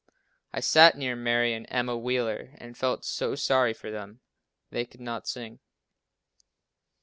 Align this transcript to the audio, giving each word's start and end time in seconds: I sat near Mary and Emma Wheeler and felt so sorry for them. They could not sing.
I 0.51 0.61
sat 0.61 0.97
near 0.97 1.15
Mary 1.15 1.53
and 1.53 1.67
Emma 1.69 1.95
Wheeler 1.95 2.55
and 2.57 2.75
felt 2.75 3.05
so 3.05 3.35
sorry 3.35 3.71
for 3.71 3.91
them. 3.91 4.21
They 4.71 4.83
could 4.83 4.99
not 4.99 5.27
sing. 5.27 5.59